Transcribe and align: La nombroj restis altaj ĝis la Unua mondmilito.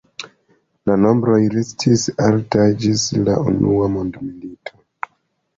La 0.89 0.93
nombroj 1.01 1.35
restis 1.57 2.05
altaj 2.29 2.65
ĝis 2.87 3.05
la 3.29 3.37
Unua 3.53 3.91
mondmilito. 3.99 4.83